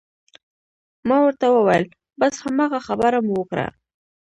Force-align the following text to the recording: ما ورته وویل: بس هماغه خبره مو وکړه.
ما 1.07 1.17
ورته 1.25 1.45
وویل: 1.51 1.83
بس 2.19 2.33
هماغه 2.45 2.79
خبره 2.87 3.17
مو 3.25 3.33
وکړه. 3.39 3.67